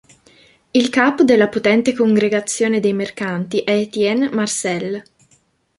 Il 0.71 0.89
capo 0.89 1.23
della 1.23 1.47
potente 1.47 1.93
Congregazione 1.93 2.79
dei 2.79 2.91
mercanti 2.91 3.59
è 3.59 3.69
Étienne 3.73 4.31
Marcel. 4.31 5.03